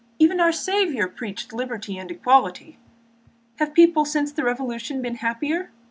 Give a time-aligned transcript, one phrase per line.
[0.17, 2.79] Even our Saviour preached liberty and equality.
[3.57, 5.69] Have people since the Revolution become happier?